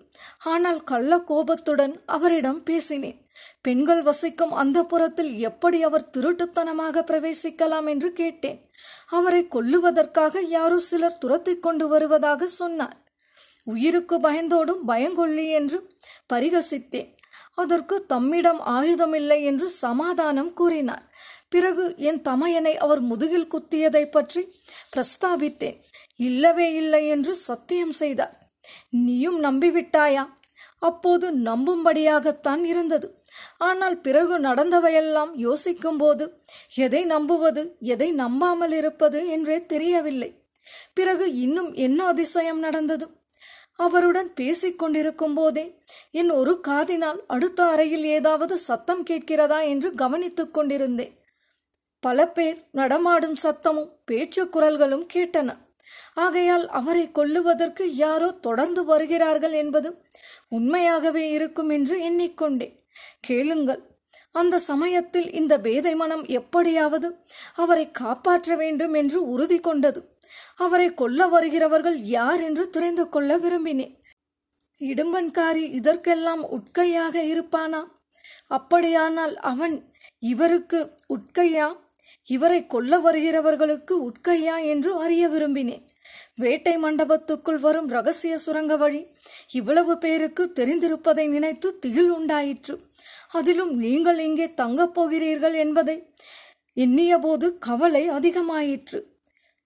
ஆனால் 0.45 0.85
கள்ள 0.85 1.19
கோபத்துடன் 1.21 2.01
அவரிடம் 2.07 2.63
பேசினேன். 2.63 3.27
பெண்கள் 3.69 4.03
வசிக்கும் 4.03 4.53
அந்த 4.53 4.83
புறத்தில் 4.83 5.39
எப்படி 5.39 5.83
அவர் 5.83 6.11
திருட்டுத்தனமாக 6.17 7.03
பிரவேசிக்கலாம் 7.11 7.89
என்று 7.89 8.13
கேட்டேன். 8.13 8.71
அவரை 9.07 9.49
கொல்லுவதற்காக 9.51 10.41
யாரோ 10.43 10.79
சிலர் 10.79 11.19
துரத்தி 11.19 11.59
கொண்டு 11.59 11.89
வருவதாக 11.89 12.47
சொன்னார். 12.47 12.97
உயிருக்கு 13.65 14.21
பயந்தோடும் 14.21 14.83
பயங்கொள்ளி 14.87 15.49
என்று 15.51 15.91
பரிகசித்தேன். 16.33 17.17
அதற்கு 17.55 18.07
தம்மிடம் 18.07 18.61
ஆயுதமில்லை 18.61 19.45
என்று 19.45 19.71
சமாதானம் 19.71 20.53
கூறினார். 20.53 21.05
பிறகு 21.49 21.95
என் 21.97 22.23
தமையனை 22.23 22.75
அவர் 22.77 23.01
முதுகில் 23.01 23.51
குத்தியதை 23.55 24.11
பற்றி 24.11 24.55
பிரஸ்தாபித்தேன். 24.97 25.79
இல்லவே 26.17 26.73
இல்லை 26.73 27.09
என்று 27.09 27.35
சத்தியம் 27.35 27.93
செய்தார். 27.93 28.35
நீயும் 28.91 29.45
நம்பிவிட்டாயா? 29.45 30.25
அப்போது 30.79 31.33
நம்பும்படியாகத்தான் 31.33 32.65
இருந்தது. 32.65 33.18
ஆனால் 33.57 34.01
பிறகு 34.01 34.39
நடந்தவையெல்லாம் 34.39 35.31
யோசிக்கும்போது 35.35 36.43
எதை 36.75 37.05
நம்புவது 37.05 37.77
எதை 37.81 38.13
நம்பாமல் 38.13 38.73
இருப்பது 38.73 39.29
என்றே 39.29 39.67
தெரியவில்லை. 39.67 40.43
பிறகு 40.95 41.35
இன்னும் 41.35 41.75
என்ன 41.75 42.05
அதிசயம் 42.05 42.59
நடந்தது? 42.59 43.07
அவருடன் 43.77 44.35
பேசிக் 44.35 44.79
கொண்டிருக்கும் 44.79 45.35
போதே 45.35 45.81
என் 46.11 46.31
ஒரு 46.31 46.61
காதினால் 46.69 47.21
அடுத்த 47.27 47.65
அறையில் 47.65 48.05
ஏதாவது 48.05 48.59
சத்தம் 48.59 49.03
கேட்கிறதா 49.03 49.61
என்று 49.61 49.95
கவனித்துக் 49.95 50.55
கொண்டிருந்தேன். 50.55 51.15
பல 52.01 52.29
பேர் 52.29 52.59
நடமாடும் 52.73 53.37
சத்தமும் 53.43 53.93
பேச்சு 54.05 54.45
குரல்களும் 54.45 55.07
கேட்டன. 55.15 55.57
ஆகையால் 56.15 56.69
அவரை 56.69 57.11
கொல்லுவதற்கு 57.15 57.83
யாரோ 57.83 58.31
தொடர்ந்து 58.31 58.85
வருகிறார்கள் 58.85 59.53
என்பது 59.53 60.03
உண்மையாகவே 60.49 61.31
இருக்கும் 61.31 61.69
என்று 61.69 61.97
எண்ணிக்கொண்டேன். 62.11 62.75
கேளுங்கள். 63.21 63.97
அந்த 64.33 64.59
சமயத்தில் 64.59 65.33
இந்த 65.33 65.61
பேதை 65.61 65.95
மனம் 65.95 66.27
எப்படியாவது 66.27 67.17
அவரை 67.55 67.91
காப்பாற்ற 67.91 68.57
வேண்டும் 68.57 68.93
என்று 68.93 69.29
உறுதி 69.29 69.61
கொண்டது. 69.61 70.19
அவரை 70.57 70.95
கொல்ல 70.95 71.27
வருகிறவர்கள் 71.27 71.97
யார் 71.97 72.41
என்று 72.41 72.71
தெரிந்து 72.71 73.09
கொள்ள 73.09 73.39
விரும்பினேன். 73.39 73.97
இடும்பன்காரி 74.79 75.55
இதற்கெல்லாம் 75.55 76.43
உட்கையாக 76.51 77.23
இருப்பானா? 77.23 77.85
அப்படியானால் 78.49 79.37
அவன் 79.37 79.93
இவருக்கு 80.19 80.91
உட்கையா? 81.09 81.77
இவரை 82.25 82.67
கொல்ல 82.67 82.99
வருகிறவர்களுக்கு 82.99 84.11
உட்கையா 84.11 84.65
என்று 84.65 84.99
அறிய 84.99 85.29
விரும்பினேன். 85.29 85.87
வேட்டை 86.35 86.79
மண்டபத்துக்குள் 86.79 87.59
வரும் 87.59 87.89
ரகசிய 87.89 88.39
சுரங்க 88.39 88.77
வழி 88.77 89.07
இவ்வளவு 89.51 89.99
பேருக்கு 89.99 90.53
தெரிந்திருப்பதை 90.55 91.29
நினைத்து 91.29 91.79
திகில் 91.79 92.11
உண்டாயிற்று. 92.11 92.88
அதிலும் 93.33 93.73
நீங்கள் 93.75 94.19
இங்கே 94.19 94.55
தங்கப் 94.55 94.95
போகிறீர்கள் 94.95 95.53
என்பதை 95.55 95.97
எண்ணியபோது 96.77 97.47
கவலை 97.59 98.11
அதிகமாயிற்று. 98.11 99.01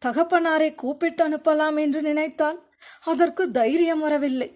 தகப்பனாரை 0.03 0.75
கூப்பிட்டு 0.75 1.23
அனுப்பலாம் 1.29 1.77
என்று 1.81 2.03
நினைத்தால் 2.03 2.59
அதற்கு 3.05 3.51
தைரியம் 3.51 3.99
வரவில்லை. 3.99 4.49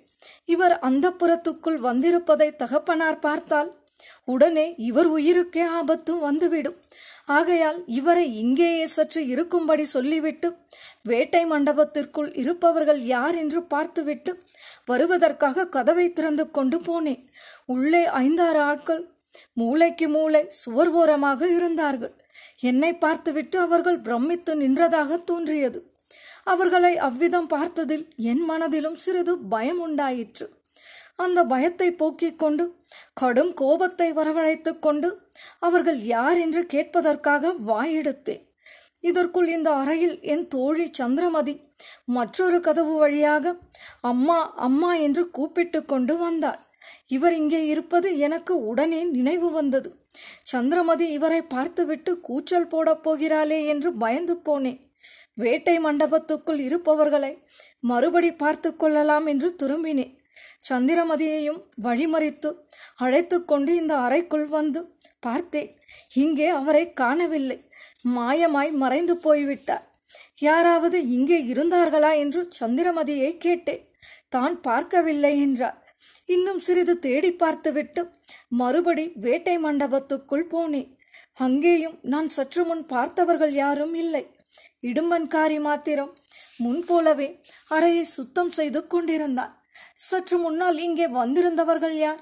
இவர் 0.45 0.75
அந்த 0.79 1.07
புறத்துக்குள் 1.11 1.79
வந்திருப்பதை 1.79 2.49
தகப்பனார் 2.57 3.19
பார்த்தால் 3.19 3.71
உடனே 4.25 4.65
இவர் 4.79 5.09
உயிருக்கே 5.17 5.65
ஆபத்து 5.79 6.13
வந்துவிடும். 6.19 6.77
ஆகையால் 7.27 7.79
இவரை 7.87 8.25
இங்கேயே 8.35 8.87
சற்று 8.87 9.21
இருக்கும்படி 9.27 9.85
சொல்லிவிட்டு 9.85 10.49
வேட்டை 11.03 11.43
மண்டபத்திற்குள் 11.47 12.31
இருப்பவர்கள் 12.37 13.01
யார் 13.15 13.35
என்று 13.35 13.63
பார்த்துவிட்டு 13.63 14.33
வருவதற்காக 14.87 15.69
கதவை 15.69 16.07
திறந்து 16.13 16.51
கொண்டு 16.51 16.79
போனேன். 16.79 17.23
உள்ளே 17.67 18.05
ஐந்தாறு 18.05 18.61
ஆட்கள் 18.61 19.03
மூளைக்கு 19.53 20.09
மூளை 20.09 20.43
சுவர் 20.49 20.89
ஓரமாக 20.89 21.49
இருந்தார்கள். 21.49 22.15
என்னை 22.61 22.95
பார்த்துவிட்டு 22.95 23.59
அவர்கள் 23.59 24.01
பிரமித்து 24.01 24.53
நின்றதாக 24.55 25.25
தோன்றியது. 25.25 25.81
அவர்களை 26.45 26.97
அவ்விதம் 26.97 27.49
பார்த்ததில் 27.49 28.05
என் 28.17 28.45
மனதிலும் 28.45 28.95
சிறிது 28.95 29.39
பயம் 29.39 29.81
உண்டாயிற்று. 29.81 30.47
அந்த 31.17 31.45
பயத்தை 31.45 31.93
போக்கிக் 31.93 32.39
கொண்டு 32.39 32.65
கடும் 33.15 33.55
கோபத்தை 33.55 34.13
வரவழைத்து 34.13 34.79
கொண்டு 34.79 35.09
அவர்கள் 35.59 36.01
யார் 36.01 36.39
என்று 36.39 36.63
கேட்பதற்காக 36.75 37.53
வாயெடுத்தேன். 37.67 38.45
இதற்குள் 39.01 39.49
இந்த 39.49 39.71
அறையில் 39.73 40.21
என் 40.21 40.49
தோழி 40.49 40.87
சந்திரமதி 40.93 41.55
மற்றொரு 42.05 42.61
கதவு 42.61 42.95
வழியாக 42.99 43.55
அம்மா 44.01 44.39
அம்மா 44.55 44.95
என்று 44.95 45.31
கூப்பிட்டு 45.31 45.85
கொண்டு 45.85 46.17
வந்தாள். 46.17 46.61
இவர் 47.15 47.35
இங்கே 47.41 47.61
இருப்பது 47.67 48.09
எனக்கு 48.19 48.55
உடனே 48.71 49.01
நினைவு 49.17 49.49
வந்தது. 49.51 49.89
சந்திரமதி 50.53 51.07
இவரை 51.13 51.41
பார்த்துவிட்டு 51.55 52.13
கூச்சல் 52.21 52.71
போடப் 52.75 53.03
போகிறாளே 53.05 53.61
என்று 53.73 53.91
பயந்து 54.05 54.37
போனேன் 54.49 54.81
வேட்டை 55.37 55.77
மண்டபத்துக்குள் 55.87 56.61
இருப்பவர்களை 56.67 57.33
மறுபடி 57.91 58.31
பார்த்து 58.43 58.71
கொள்ளலாம் 58.77 59.27
என்று 59.27 59.49
திரும்பினேன் 59.63 60.15
சந்திரமதியையும் 60.69 61.61
வழிமறித்து 61.83 62.51
அழைத்து 62.97 63.37
கொண்டு 63.45 63.71
இந்த 63.75 63.95
அறைக்குள் 63.97 64.47
வந்து 64.49 64.81
பார்த்தேன் 65.21 65.71
இங்கே 66.15 66.49
அவரை 66.61 66.83
காணவில்லை. 66.93 67.59
மாயமாய் 68.17 68.71
மறைந்து 68.83 69.15
போய்விட்டார். 69.17 69.85
யாராவது 70.41 70.99
இங்கே 71.17 71.39
இருந்தார்களா 71.53 72.11
என்று 72.23 72.41
சந்திரமதியை 72.61 73.31
கேட்டேன் 73.37 73.85
தான் 74.29 74.57
பார்க்கவில்லை 74.61 75.33
என்றார். 75.41 75.79
இன்னும் 76.35 76.61
சிறிது 76.61 76.99
தேடி 76.99 77.33
பார்த்துவிட்டு 77.33 78.03
மறுபடி 78.49 79.13
வேட்டை 79.15 79.59
மண்டபத்துக்குள் 79.59 80.47
போனேன். 80.53 80.91
அங்கேயும் 81.35 81.99
நான் 82.03 82.29
சற்று 82.29 82.65
முன் 82.65 82.87
பார்த்தவர்கள் 82.87 83.53
யாரும் 83.53 83.95
இல்லை. 83.95 84.25
இடும்பன்காரி 84.83 85.61
மாத்திரம் 85.61 86.13
முன்போலவே 86.59 87.29
அறையை 87.69 88.05
சுத்தம் 88.05 88.51
செய்து 88.51 88.87
கொண்டிருந்தான். 88.87 89.55
சற்று 89.93 90.39
முன்னால் 90.39 90.79
இங்கே 90.79 91.07
வந்திருந்தவர்கள் 91.07 91.97
யார்? 91.97 92.21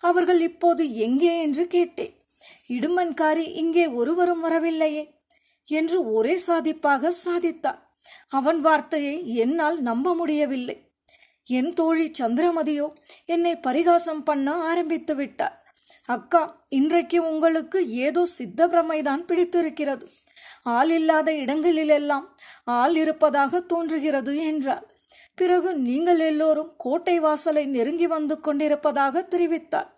அவர்கள் 0.00 0.40
இப்போது 0.40 0.94
எங்கே 0.94 1.40
என்று 1.40 1.66
கேட்டேன். 1.66 2.14
இடுமன்காரி 2.68 3.44
இங்கே 3.62 3.86
ஒருவரும் 3.86 4.40
வரவில்லையே 4.40 5.04
என்று 5.68 5.98
ஒரே 6.12 6.36
சாதிப்பாக 6.36 7.12
சாதித்தார் 7.24 7.80
அவன் 8.28 8.60
வார்த்தையை 8.60 9.14
என்னால் 9.34 9.78
நம்ப 9.80 10.14
முடியவில்லை. 10.14 10.76
என் 11.48 11.72
தோழி 11.72 12.10
சந்திரமதியோ 12.10 12.92
என்னை 13.24 13.56
பரிகாசம் 13.56 14.22
பண்ண 14.22 14.54
ஆரம்பித்து 14.54 15.14
விட்டார். 15.14 15.56
அக்கா 16.06 16.60
இன்றைக்கு 16.68 17.28
உங்களுக்கு 17.28 17.88
ஏதோ 17.88 18.24
சித்த 18.26 18.66
பிரமைதான் 18.66 19.22
பிடித்திருக்கிறது. 19.24 20.06
ஆள் 20.62 20.90
இல்லாத 20.90 21.34
இடங்களிலெல்லாம் 21.34 22.26
ஆள் 22.64 22.96
இருப்பதாக 22.96 23.60
தோன்றுகிறது 23.60 24.44
என்றார் 24.44 24.86
பிறகு 25.34 25.74
நீங்கள் 25.74 26.18
எல்லோரும் 26.18 26.74
கோட்டை 26.76 27.18
வாசலை 27.18 27.66
நெருங்கி 27.66 28.06
வந்து 28.06 28.40
கொண்டிருப்பதாக 28.40 29.26
தெரிவித்தார். 29.30 29.88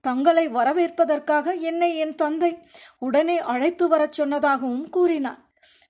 தங்களை 0.00 0.48
வரவேற்பதற்காக 0.48 1.52
என்னை 1.52 1.96
என் 1.96 2.14
தந்தை 2.14 2.58
உடனே 2.98 3.38
அழைத்து 3.38 3.88
வரச் 3.88 4.20
சொன்னதாகவும் 4.20 4.88
கூறினார். 4.90 5.40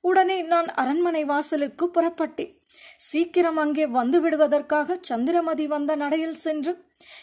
உடனே 0.01 0.43
நான் 0.43 0.67
அரண்மனை 0.67 1.25
வாசலுக்கு 1.25 1.91
புறப்பட்டேன். 1.95 2.55
சீக்கிரம் 3.01 3.57
அங்கே 3.57 3.87
வந்து 3.87 4.21
விடுவதற்காக 4.21 4.99
சந்திரமதி 5.01 5.67
வந்த 5.67 5.97
நடையில் 5.97 6.35
சென்று 6.35 6.73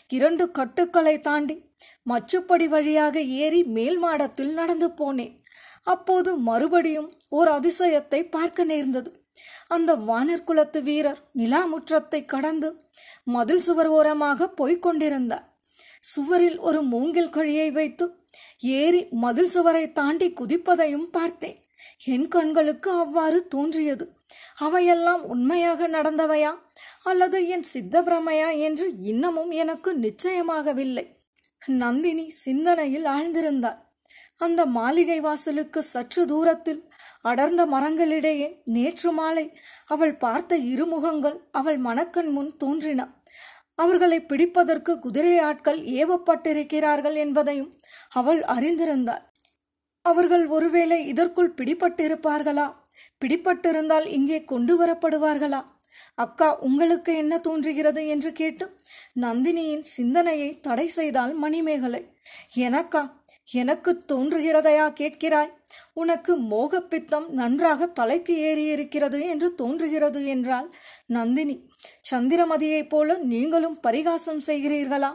இரண்டு 0.07 0.51
கட்டுக்களை 0.51 1.19
தாண்டி 1.19 1.55
மச்சுப்படி 2.09 2.67
வழியாக 2.67 3.21
ஏறி 3.21 3.63
மேல் 3.63 3.97
மாடத்தில் 3.97 4.53
நடந்து 4.53 4.87
போனேன். 4.87 5.33
அப்போது 5.83 6.37
மறுபடியும் 6.37 7.09
ஓர் 7.29 7.47
அதிசயத்தை 7.47 8.29
பார்க்க 8.29 8.63
நேர்ந்தது. 8.63 9.25
அந்த 9.67 9.95
வானர்குலத்து 9.95 10.81
வீரர் 10.81 11.21
நிலாமுற்றத்தை 11.33 12.25
கடந்து 12.25 12.69
மதில் 13.23 13.59
சுவர் 13.59 13.87
ஓரமாக 13.87 14.47
போய்க் 14.47 14.81
கொண்டிருந்தார். 14.81 15.45
சுவரில் 15.99 16.57
ஒரு 16.59 16.81
மூங்கில் 16.83 17.29
கழியை 17.29 17.71
வைத்து 17.71 18.05
ஏறி 18.59 19.07
மதில் 19.11 19.49
சுவரை 19.49 19.91
தாண்டி 19.91 20.27
குதிப்பதையும் 20.29 21.07
பார்த்தேன். 21.11 21.57
என் 22.05 22.27
கண்களுக்கு 22.27 22.91
அவ்வாறு 22.91 23.47
தோன்றியது. 23.47 24.14
அவையெல்லாம் 24.55 25.23
உண்மையாக 25.23 25.87
நடந்தவையா? 25.87 26.57
அல்லது 27.03 27.47
என் 27.47 27.63
சித்த 27.63 28.01
பிரமையா 28.01 28.57
என்று 28.57 28.97
இன்னமும் 28.97 29.51
எனக்கு 29.51 29.99
நிச்சயமாகவில்லை. 29.99 31.05
நந்தினி 31.67 32.29
சிந்தனையில் 32.29 33.05
ஆழ்ந்திருந்தார் 33.05 33.83
அந்த 34.37 34.65
மாளிகை 34.65 35.19
வாசலுக்கு 35.19 35.83
சற்று 35.83 36.25
தூரத்தில் 36.25 36.89
அடர்ந்த 37.21 37.65
மரங்களிடையே 37.65 38.61
நேற்று 38.65 39.11
மாலை 39.11 39.45
அவள் 39.85 40.15
பார்த்த 40.15 40.57
இருமுகங்கள் 40.57 41.37
அவள் 41.51 41.77
மனக்கண் 41.77 42.31
முன் 42.31 42.57
தோன்றின. 42.57 43.01
அவர்களை 43.75 44.19
பிடிப்பதற்கு 44.21 44.99
குதிரை 44.99 45.39
ஆட்கள் 45.39 45.79
ஏவப்பட்டிருக்கிறார்கள் 45.81 47.13
என்பதையும் 47.13 47.71
அவள் 48.09 48.41
அறிந்திருந்தாள். 48.41 49.23
அவர்கள் 50.01 50.47
ஒருவேளை 50.47 51.07
இதற்குள் 51.07 51.53
பிடிபட்டிருப்பார்களா 51.53 52.67
பிடிப்பட்டிருந்தால் 53.19 54.07
இங்கே 54.07 54.43
கொண்டு 54.43 54.73
வரப்படுவார்களா 54.83 55.61
அக்கா 56.15 56.47
உங்களுக்கு 56.59 57.11
என்ன 57.15 57.37
தோன்றுகிறது 57.37 58.07
என்று 58.07 58.31
கேட்டு 58.31 58.65
நந்தினியின் 59.21 59.85
சிந்தனையை 59.95 60.59
தடை 60.59 60.87
செய்தால் 60.87 61.33
மணிமேகலை. 61.33 62.01
எனக்கா 62.55 63.01
எனக்கு 63.51 63.91
தோன்றுகிறதையா 64.13 64.85
கேட்கிறாய்? 64.99 65.51
உனக்கு 65.93 66.33
மோகப்பித்தம் 66.37 67.29
நன்றாக 67.29 67.87
தலைக்கு 67.87 68.35
ஏறியிருக்கிறது 68.41 69.19
என்று 69.27 69.55
தோன்றுகிறது 69.55 70.25
என்றால் 70.25 70.73
நந்தினி. 71.07 71.55
சந்திரமதியைப் 72.11 72.89
போல 72.89 73.17
நீங்களும் 73.17 73.79
பரிகாசம் 73.79 74.41
செய்கிறீர்களா? 74.47 75.11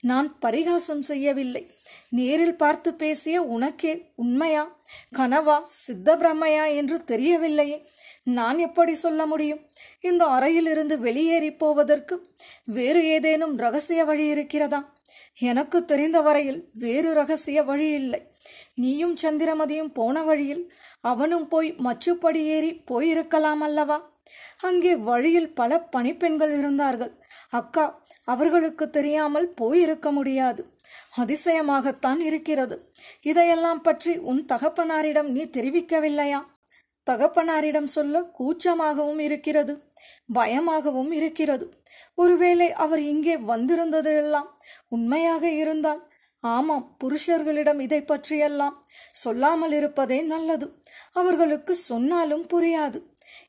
நான் 0.00 0.38
பரிகாசம் 0.38 1.02
செய்யவில்லை. 1.02 1.62
நேரில் 2.10 2.56
பார்த்து 2.56 2.94
பேசிய 2.94 3.42
உனக்கே 3.42 4.12
உண்மையா? 4.14 4.76
கனவா 5.16 5.62
சித்த 5.62 6.16
பிரம்மையா 6.16 6.74
என்று 6.74 6.98
தெரியவில்லையே. 7.06 7.84
நான் 8.24 8.58
எப்படி 8.58 8.94
சொல்ல 8.94 9.26
முடியும்? 9.26 9.60
இந்த 10.00 10.24
அறையிலிருந்து 10.24 10.98
வெளியேறி 10.98 11.52
போவதற்கு 11.52 12.30
வேறு 12.64 13.04
ஏதேனும் 13.04 13.56
ரகசிய 13.56 14.04
வழி 14.04 14.26
இருக்கிறதா? 14.26 14.96
எனக்கு 15.34 15.84
தெரிந்த 15.84 16.20
வரையில் 16.20 16.68
வேறு 16.74 17.14
ரகசிய 17.14 17.62
வழி 17.62 17.90
இல்லை. 17.90 18.30
நீயும் 18.74 19.16
சந்திரமதியும் 19.22 19.94
போன 19.94 20.22
வழியில் 20.22 20.72
அவனும் 21.00 21.48
போய் 21.48 21.74
மச்சுப்படி 21.74 22.42
ஏறி 22.44 22.82
போயிருக்கலாம் 22.90 23.58
அல்லவா? 23.58 24.12
அங்கே 24.58 24.96
வழியில் 24.96 25.54
பல 25.54 25.80
பணிப்பெண்கள் 25.80 26.58
இருந்தார்கள். 26.58 27.12
அக்கா 27.50 28.04
அவர்களுக்கு 28.24 28.90
தெரியாமல் 28.90 29.48
போயிருக்க 29.48 30.12
முடியாது. 30.12 30.77
அதிசயமாகத்தான் 31.18 32.20
இருக்கிறது. 32.20 32.92
இதையெல்லாம் 33.20 33.82
பற்றி 33.82 34.18
உன் 34.18 34.44
தகப்பனாரிடம் 34.52 35.28
நீ 35.28 35.44
தெரிவிக்கவில்லையா? 35.44 36.44
தகப்பனாரிடம் 37.10 37.84
சொல்ல 37.84 38.30
கூச்சமாகவும் 38.38 39.18
இருக்கிறது 39.18 39.86
பயமாகவும் 40.32 41.12
இருக்கிறது. 41.12 41.80
ஒருவேளை 42.14 42.72
அவர் 42.72 42.98
இங்கே 42.98 43.36
வந்திருந்ததெல்லாம் 43.36 44.48
உண்மையாக 44.88 45.50
இருந்தால் 45.50 46.06
ஆமாம் 46.40 46.96
புருஷர்களிடம் 47.04 47.80
இதை 47.80 48.02
பற்றியெல்லாம் 48.02 48.84
சொல்லாமல் 49.12 49.72
இருப்பதே 49.72 50.20
நல்லது. 50.20 50.66
அவர்களுக்கு 51.12 51.74
சொன்னாலும் 51.74 52.46
புரியாது. 52.46 52.98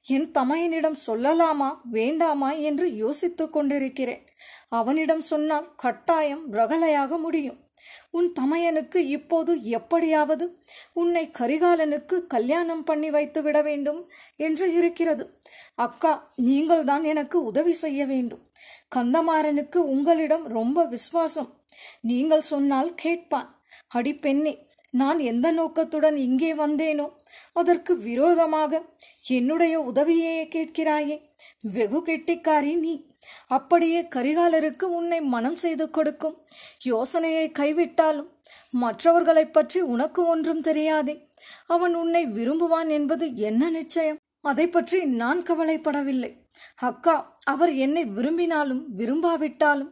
என் 0.07 0.31
தமையனிடம் 0.31 0.97
சொல்லலாமா 1.07 1.69
வேண்டாமா 1.83 2.51
என்று 2.51 2.95
யோசித்துக் 2.95 3.51
கொண்டிருக்கிறேன். 3.51 4.28
அவனிடம் 4.69 5.21
சொன்னால் 5.21 5.75
கட்டாயம் 5.75 6.53
ரகலையாக 6.53 7.19
முடியும். 7.19 7.67
உன் 8.11 8.33
தமையனுக்கு 8.39 8.95
இப்போது 8.95 9.63
எப்படியாவது 9.63 10.61
உன்னை 10.93 11.31
கரிகாலனுக்கு 11.39 12.27
கல்யாணம் 12.27 12.83
பண்ணி 12.83 13.09
வைத்து 13.09 13.41
விட 13.41 13.61
வேண்டும் 13.61 14.09
என்று 14.35 14.73
இருக்கிறது. 14.73 15.39
அக்கா 15.75 16.31
நீங்கள்தான் 16.35 17.03
எனக்கு 17.03 17.43
உதவி 17.43 17.71
செய்ய 17.71 18.05
வேண்டும். 18.05 18.49
கந்தமாறனுக்கு 18.95 19.77
உங்களிடம் 19.77 20.47
ரொம்ப 20.47 20.85
விசுவாசம். 20.85 21.63
நீங்கள் 22.01 22.41
சொன்னால் 22.41 22.95
கேட்பான் 22.95 23.61
அடி 23.87 24.13
பெண்ணே 24.15 24.67
நான் 24.91 25.19
எந்த 25.19 25.51
நோக்கத்துடன் 25.51 26.17
இங்கே 26.17 26.53
வந்தேனோ? 26.53 27.11
அதற்கு 27.53 27.97
விரோதமாக 27.97 28.81
என்னுடைய 29.27 29.79
உதவியையே 29.79 30.45
கேட்கிறாயே. 30.55 31.29
வெகு 31.61 31.99
கெட்டிக்காரி 31.99 32.79
நீ. 32.79 33.08
அப்படியே 33.47 34.01
கரிகாலருக்கு 34.01 34.83
உன்னை 34.83 35.21
மனம் 35.21 35.57
செய்து 35.57 35.89
கொடுக்கும். 35.89 36.45
யோசனையை 36.83 37.51
கைவிட்டாலும் 37.51 38.27
மற்றவர்களைப் 38.71 39.53
பற்றி 39.53 39.81
உனக்கு 39.81 40.27
ஒன்றும் 40.27 40.61
தெரியாதே. 40.61 41.27
அவன் 41.67 41.95
உன்னை 41.95 42.25
விரும்புவான் 42.25 42.87
என்பது 42.87 43.35
என்ன 43.35 43.69
நிச்சயம்? 43.69 44.17
அதை 44.41 44.67
பற்றி 44.67 45.05
நான் 45.05 45.43
கவலைப்படவில்லை. 45.43 46.37
அக்கா 46.75 47.37
அவர் 47.43 47.73
என்னை 47.73 48.05
விரும்பினாலும் 48.05 48.85
விரும்பாவிட்டாலும் 48.97 49.91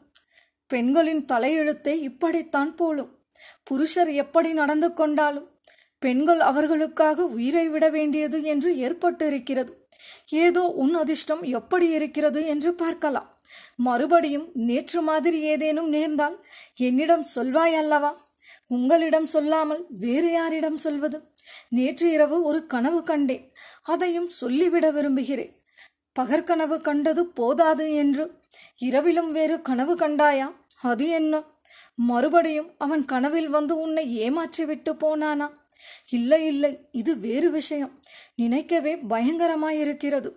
பெண்களின் 0.68 1.26
தலையெழுத்தை 1.26 1.88
இப்படித்தான் 1.88 2.76
போலும். 2.76 3.18
புருஷர் 3.64 4.12
எப்படி 4.14 4.54
நடந்து 4.54 4.94
கொண்டாலும் 4.94 5.50
பெண்கள் 6.00 6.40
அவர்களுக்காக 6.40 7.26
உயிரை 7.26 7.70
விட 7.70 7.90
வேண்டியது 7.90 8.44
என்று 8.44 8.74
ஏற்பட்டிருக்கிறது. 8.74 9.77
ஏதோ 10.30 10.62
உன் 10.62 10.94
அதிர்ஷ்டம் 10.94 11.44
எப்படி 11.44 11.90
இருக்கிறது 11.90 12.46
என்று 12.46 12.74
பார்க்கலாம். 12.74 13.40
மறுபடியும் 13.76 14.50
நேற்று 14.54 15.02
மாதிரி 15.02 15.40
ஏதேனும் 15.40 15.90
நேர்ந்தால் 15.90 16.46
என்னிடம் 16.76 17.26
சொல்வாய் 17.36 17.74
அல்லவா? 17.74 18.26
உங்களிடம் 18.68 19.26
சொல்லாமல் 19.26 19.86
வேறு 19.90 20.32
யாரிடம் 20.32 20.78
சொல்வது? 20.78 21.32
நேற்று 21.70 22.12
இரவு 22.12 22.44
ஒரு 22.44 22.66
கனவு 22.66 23.04
கண்டேன். 23.04 23.52
அதையும் 23.84 24.30
சொல்லிவிட 24.30 24.92
விரும்புகிறேன். 24.92 25.54
பகற்கனவு 26.20 26.82
கண்டது 26.82 27.26
போதாது 27.26 27.94
என்று. 27.94 28.32
இரவிலும் 28.78 29.32
வேறு 29.32 29.62
கனவு 29.62 29.96
கண்டாயா? 29.96 30.56
அது 30.82 31.08
என்ன? 31.08 31.44
மறுபடியும் 31.96 32.72
அவன் 32.78 33.06
கனவில் 33.06 33.50
வந்து 33.50 33.78
உன்னை 33.78 34.30
ஏமாற்றிவிட்டு 34.30 34.92
போனானா? 34.92 35.52
இல்லை 36.10 36.46
இல்லை. 36.46 36.88
இது 36.92 37.20
வேறு 37.20 37.52
விஷயம். 37.52 38.00
நினைக்கவே 38.36 38.96
பயங்கரமாயிருக்கிறது. 38.96 40.32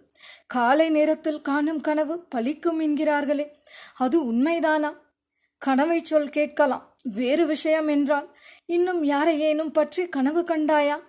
காலை 0.47 0.89
நேரத்தில் 0.89 1.41
காணும் 1.41 1.81
கனவு 1.81 2.27
பலிக்கும் 2.35 2.81
என்கிறார்களே. 2.81 3.51
அது 3.95 4.33
உண்மைதானா? 4.33 4.93
கனவை 5.59 6.05
சொல் 6.05 6.29
கேட்கலாம். 6.29 6.95
வேறு 7.03 7.47
விஷயம் 7.47 7.89
என்றால் 7.89 8.37
இன்னும் 8.67 9.05
யாரையேனும் 9.05 9.73
பற்றி 9.73 10.09
கனவு 10.09 10.41
கண்டாயா? 10.41 11.01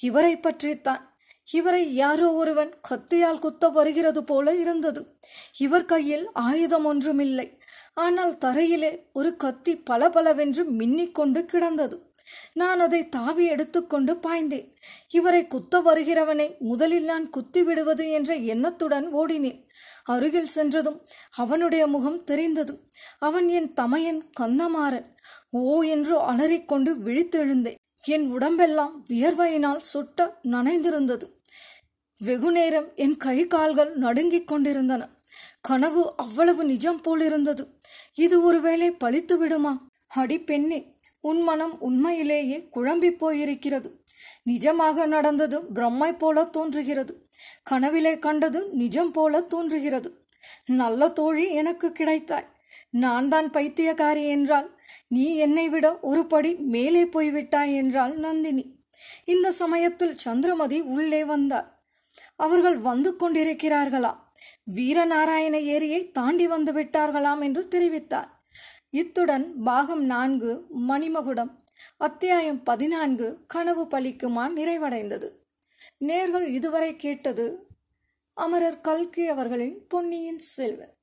இவரை 0.00 0.40
பற்றித்தான். 0.40 1.14
இவரை 1.52 1.94
யாரோ 1.94 2.32
ஒருவன் 2.32 2.74
கத்தியால் 2.90 3.38
குத்த 3.38 3.68
வருகிறது 3.68 4.24
போல 4.24 4.54
இருந்தது. 4.54 5.18
இவர் 5.58 5.84
கையில் 5.84 6.32
ஆயுதம் 6.32 6.84
ஒன்றுமில்லை. 6.84 7.58
ஆனால் 7.94 8.38
தரையிலே 8.44 9.02
ஒரு 9.12 9.36
கத்தி 9.36 9.76
பளபளவென்று 9.76 10.72
மின்னிக்கொண்டு 10.72 11.44
கிடந்தது. 11.44 12.09
நான் 12.52 12.80
அதை 12.80 13.08
தாவி 13.08 13.46
எடுத்துக்கொண்டு 13.46 14.14
பாய்ந்தேன். 14.14 14.74
இவரை 15.08 15.46
குத்த 15.46 15.80
வருகிறவனை 15.80 16.58
முதலில் 16.58 17.04
நான் 17.04 17.30
குத்தி 17.30 17.62
விடுவது 17.62 18.10
என்ற 18.10 18.34
எண்ணத்துடன் 18.34 19.16
ஓடினேன். 19.16 19.62
அருகில் 20.04 20.46
சென்றதும் 20.46 21.00
அவனுடைய 21.34 21.86
முகம் 21.86 22.24
தெரிந்தது. 22.24 22.88
அவன் 23.18 23.48
என் 23.48 23.72
தமையன் 23.72 24.30
கந்தமாறன். 24.40 25.06
ஓ 25.50 25.82
என்று 25.82 26.18
அலறிக்கொண்டு 26.18 26.94
விழித்தெழுந்தேன். 26.94 27.74
என் 28.04 28.30
உடம்பெல்லாம் 28.30 29.04
வியர்வையினால் 29.08 29.76
சுட்ட 29.76 30.38
நனைந்திருந்தது. 30.42 31.22
வெகுநேரம் 32.18 32.94
என் 32.94 33.16
கை 33.16 33.46
கால்கள் 33.46 33.96
நடுங்கிக் 33.96 34.46
கொண்டிருந்தன. 34.46 35.08
கனவு 35.60 36.16
அவ்வளவு 36.16 36.64
நிஜம் 36.64 37.00
போல் 37.00 37.20
இருந்தது 37.20 37.78
இது 38.14 38.42
ஒருவேளை 38.42 38.90
பழித்து 38.90 39.38
விடுமா 39.38 39.86
அடி 40.08 40.38
பெண்ணே 40.40 40.96
உன் 41.20 41.40
மனம் 41.40 41.80
உண்மையிலேயே 41.80 42.68
குழம்பிப் 42.68 43.26
போயிருக்கிறது. 43.26 43.88
நிஜமாக 44.46 45.06
நடந்தது 45.06 45.62
பிரம்மை 45.74 46.18
போல 46.18 46.44
தோன்றுகிறது. 46.44 47.28
கனவிலே 47.62 48.18
கண்டது 48.18 48.68
நிஜம் 48.72 49.12
போல 49.12 49.40
தோன்றுகிறது. 49.40 50.10
நல்ல 50.66 51.08
தோழி 51.08 51.54
எனக்கு 51.54 51.88
கிடைத்தாய். 51.88 52.48
நான் 52.90 53.28
தான் 53.28 53.50
பைத்தியக்காரி 53.50 54.28
என்றால் 54.28 54.68
நீ 55.08 55.36
என்னை 55.36 55.68
விட 55.68 55.98
ஒரு 56.00 56.26
படி 56.26 56.54
மேலே 56.54 57.04
போய்விட்டாய் 57.04 57.74
என்றாள் 57.74 58.14
நந்தினி. 58.16 58.64
இந்த 59.24 59.50
சமயத்தில் 59.50 60.16
சந்திரமதி 60.16 60.80
உள்ளே 60.80 61.24
வந்தார் 61.24 61.68
அவர்கள் 62.36 62.78
வந்து 62.78 63.14
கொண்டிருக்கிறார்களா? 63.20 64.12
வீரநாராயண 64.76 65.54
ஏரியை 65.74 66.10
தாண்டி 66.10 66.46
வந்து 66.46 66.72
விட்டார்களாம் 66.72 67.42
என்று 67.42 67.62
தெரிவித்தார். 67.70 68.30
இத்துடன் 68.92 69.62
பாகம் 69.62 70.04
நான்கு 70.04 70.66
மணிமகுடம் 70.88 71.50
அத்தியாயம் 71.96 72.62
பதினான்கு 72.62 73.44
கனவு 73.46 73.84
பலிக்குமான் 73.84 74.56
நிறைவடைந்தது. 74.56 75.34
நேர்கள் 76.00 76.42
இதுவரை 76.42 76.96
கேட்டது 76.96 77.66
அமரர் 78.34 78.80
கல்கி 78.80 79.26
அவர்களின் 79.26 79.86
பொன்னியின் 79.86 80.38
செல்வன். 80.38 80.96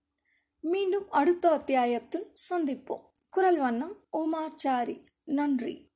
மீண்டும் 0.60 1.12
அடுத்த 1.12 1.50
அத்தியாயத்தில் 1.50 2.34
சந்திப்போம். 2.50 3.02
குரல் 3.30 3.58
வண்ணம் 3.58 4.04
உமாச்சாரி. 4.18 5.06
நன்றி. 5.24 5.87